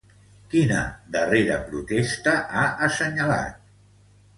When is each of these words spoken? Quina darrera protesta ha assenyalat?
Quina 0.53 0.79
darrera 1.17 1.59
protesta 1.69 2.37
ha 2.51 2.67
assenyalat? 2.91 3.67